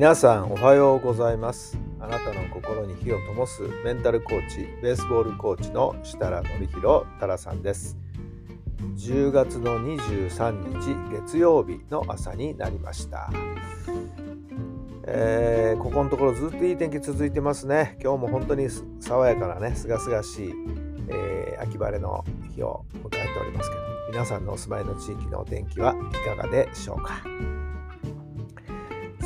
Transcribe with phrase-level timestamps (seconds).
[0.00, 1.78] 皆さんおはようございます。
[2.00, 7.98] あなたの心に火を灯すメンタルコーチ、ベースボールコーチの設楽範弘太良さんです。
[8.96, 13.30] 10月の23日月曜日の朝になりました。
[15.06, 17.98] えーここのところずっといい天気続いてますね。
[18.02, 18.68] 今日も本当に
[19.00, 20.54] 爽やかなね、すがすがしい、
[21.08, 22.24] えー秋晴れの
[22.56, 27.22] 日を迎えておりますけど、皆さんのお住まいの地域のお天気はいかがでしょうか。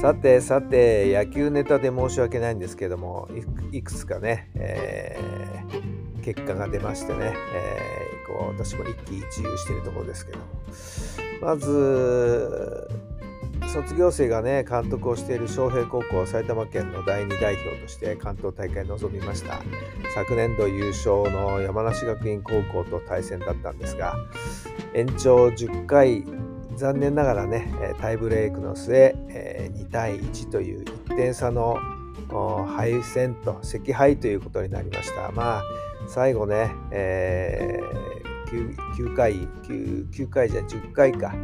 [0.05, 3.27] さてさて野球ネタで申し訳ないんですけども
[3.73, 10.39] いくつかね、えー結果が出ましてね、えーこう私も一喜一憂しているところですけど
[11.41, 12.89] まず
[13.73, 19.59] 卒業生がね監督をしている昌平高校埼玉県の第2代表として関東大会に臨みました。
[20.15, 24.17] 昨年度優勝の山梨学院高校と対戦だったんですが
[24.95, 26.25] 延長10回
[26.77, 31.79] 残念ながらねタイブレークの末、え2対1という1点差の
[32.67, 35.63] 敗戦と惜敗ということになりましたまあ
[36.09, 38.15] 最後ね、えー
[38.97, 41.35] 9, 回 9, 9回じゃ10回か、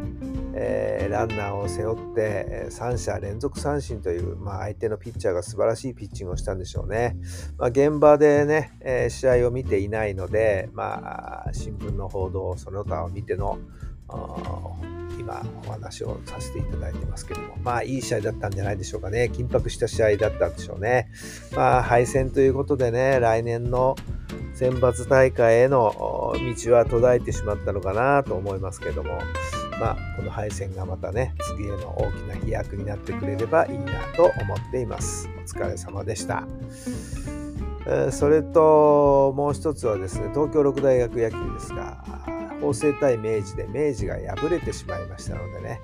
[0.53, 7.17] えーランナーを背負って3者連続三振という、まあ、相手のピッチャーが素晴らしいピッチングをしたんでしょうね。
[7.57, 13.59] まあ、現場でね、えー試合を見ていないので、まあ、新聞の報道その他を見ての
[15.19, 17.55] 今お話をさせていただいてますけども。
[17.63, 19.29] まあいい試合だったんじゃないでしょうかね。
[19.31, 21.09] 緊迫した試合だったんでしょうね。
[21.55, 23.95] まあ敗戦ということでね来年の
[24.53, 25.93] 選抜大会への
[26.65, 29.19] 道は途絶えてしまったのかなと思いますけども。
[29.79, 35.27] まあこの敗戦がまたね次への大きな飛躍になってくれればいいなと思っています。
[35.37, 36.45] お疲れ様でした。
[38.11, 42.03] それともう一つはですね東京六大学野球ですが
[42.59, 45.81] 法政対明治で明治が敗れてしまいましたのでね、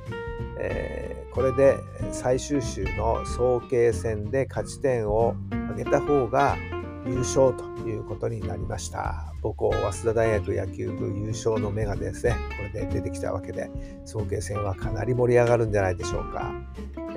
[0.60, 1.78] えーこれで
[2.12, 5.36] 最終週の早慶戦で勝ち点を
[5.78, 6.58] 上げた方が
[7.06, 9.32] 優勝ということになりました。
[9.44, 12.36] 母校早稲田大学野球部優勝の目がですね。
[12.58, 13.70] これで出てきたわけで
[14.04, 16.52] 早慶戦はかなり盛り上がるんじゃないでしょうか、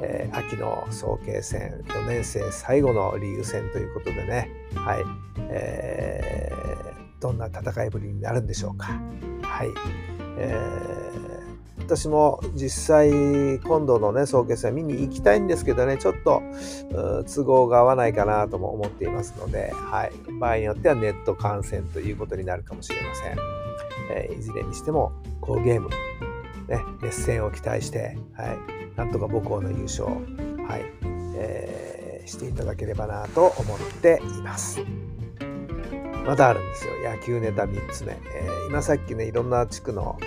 [0.03, 4.51] えー秋の早慶戦4年生最後のリーグ戦ということでね。
[4.75, 5.05] はい、
[5.49, 6.71] えー
[7.21, 8.99] どんな戦いぶりになるんでしょうか。
[9.61, 9.75] はい、
[10.39, 11.21] えー
[11.81, 13.11] 私も実際
[13.59, 16.41] 今度のね早慶戦見に行きたいんですけどねちょっと
[17.35, 23.37] 都合が合わないかなとも思っていますので、はい、場合によってはネット観戦ということになるかもしれません、
[24.13, 25.11] えーいずれにしても
[25.41, 25.89] 好ゲーム、
[26.69, 28.59] ね、熱戦を期待して、はい、
[28.97, 30.85] なんとか母校の優勝、はい。
[31.35, 31.81] えー
[32.27, 34.81] していただければなと思っています。
[36.27, 36.93] まだあるんですよ。
[37.03, 40.19] 野球ネタ3つ目、えー今さっきねいろんな地区の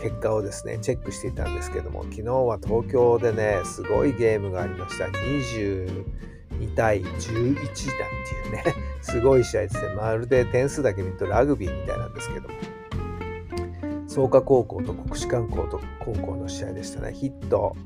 [0.00, 5.06] 結果をですねチェックしていたんですけども昨日は東京でねすごいゲームがありました。
[5.06, 7.80] 22対11なんてい
[8.48, 8.64] うね
[9.02, 12.54] すごい試合ですねまるで点数だけ見るとラグビーみたいなんですけども。
[14.06, 17.12] 創価高校と国士舘高校の試合でしたね。
[17.12, 17.76] ヒット。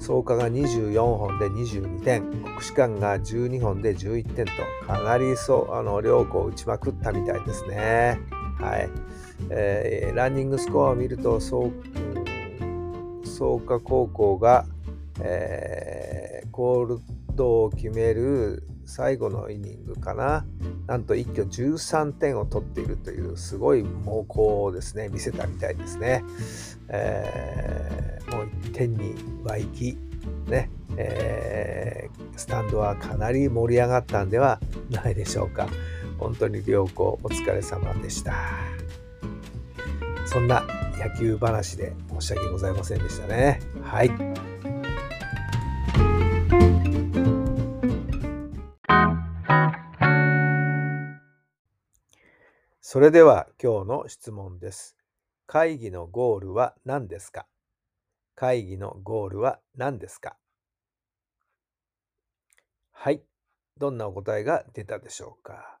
[0.00, 4.52] 創価が24本で22点国士舘が12本で11点と
[4.86, 8.18] かなりそうあの両校打ちまくったみたいですね。
[8.58, 8.90] はい、
[9.50, 11.70] えーランニングスコアを見ると創
[13.24, 14.66] 創価高校が、
[15.20, 16.98] えーコール
[17.34, 20.44] ドを決める最後のイニングかな。
[20.88, 25.08] なんと一挙13点を取っているというすごい猛攻をですね。
[25.08, 26.24] 見せたみたいですね、
[26.88, 29.14] えーもう1点に
[29.44, 29.96] 湧き
[30.46, 35.68] ね、えースタンドはかなり盛り上がったんではないでしょうか。
[36.18, 38.34] 本当に両校お疲れ様でした。
[40.26, 40.64] そんな
[40.98, 43.60] 野球話で申し訳ございませんでしたね。
[43.82, 44.49] はい。
[52.92, 54.96] それでは今日の質問です。
[55.46, 57.46] 会議のゴールは何ですか？
[58.34, 60.36] 会議のゴールは何ですか？
[62.90, 63.22] はい。
[63.78, 65.78] どんなお答えが出たでしょうか、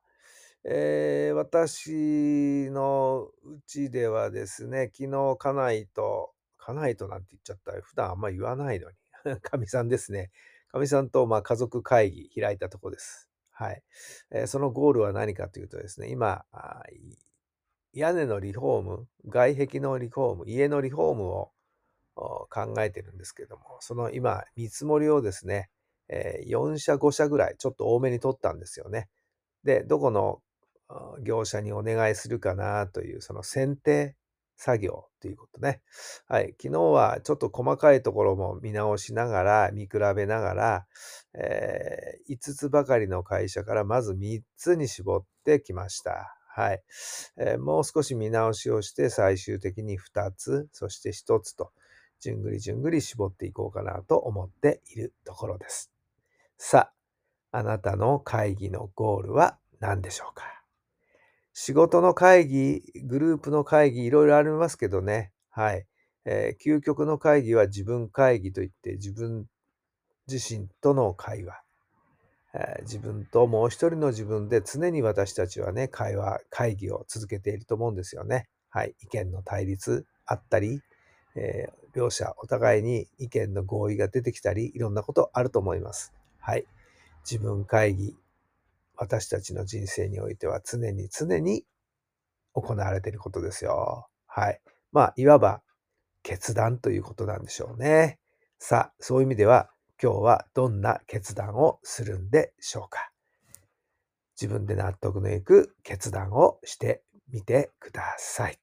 [0.62, 8.96] えー私のうちではですね、昨日家内と、家内となんて言っちゃったら普段あんま言わないのに、
[9.42, 10.30] かみさんですね。
[10.68, 13.29] かみさんとまあ家族会議開いたとこです。
[13.60, 13.82] はい。
[14.30, 16.46] え、そのゴールは何かというとですね、今、
[17.92, 21.50] 屋根のリフォーム、外壁のリフォーム、家のリフォームを
[22.16, 25.68] 考えてるんですけども、その今、見積もりをですね、
[26.08, 29.10] え、4社5社ぐらいちょっと多めに取ったんですよね。
[29.62, 30.40] で、どこの
[31.22, 34.16] 業者にお願いするかなという、その選定
[34.62, 35.80] 作業ということね。
[36.28, 36.54] はい。
[36.60, 40.86] 昨日はちょっと細かいところも見直しながら、見比べながら、
[41.32, 46.36] えー、5つばかりの会社からまず3つに絞ってきました。
[46.46, 46.82] はい、
[47.38, 51.72] えー、もう少し見直しをして最終的に2つ、そして1つと、
[52.18, 55.90] じゅんぐりじゅんぐり絞っていこうかなと思っているところです。
[56.58, 56.92] さ
[57.50, 60.59] あ、あなたの会議のゴールは何でしょうか？
[61.52, 65.32] 仕事の会議、グループの会議、いろいろありますけどね。
[65.50, 65.86] はい。
[66.24, 69.46] えー、究極の会議は自分会議といって自分
[70.28, 71.60] 自身との会話。
[72.52, 78.48] え自分ともう一人の自分で常に私たちはね、会話、会議を続けていると思うんですよね。
[78.70, 78.94] はい。
[79.02, 80.82] 意見の対立あったり、
[81.36, 86.12] えー、両者お互いに意見の合意が出てきたり、いろんなことあると思います。
[86.40, 86.64] はい。
[87.28, 88.16] 自分会議、
[89.00, 91.64] 私たちの人生においては常に常に
[92.52, 94.06] 行われていることですよ。
[94.26, 94.60] はい。
[94.92, 95.62] まあ、いわば
[96.22, 98.18] 決断ということなんでしょうね。
[98.58, 99.70] さあ、そういう意味では、
[100.02, 103.10] 今日はどんな決断をするんでしょうか
[104.38, 108.58] 自分で納得のいく決断をしてみてください。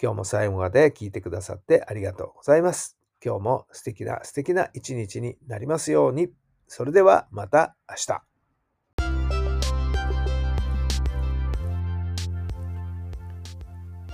[0.00, 2.98] 今日も最後まで聞いてくださってありがとうございます。
[3.24, 6.28] 今日も素敵な素敵な一日になりますように。
[6.66, 8.27] それではまた明日。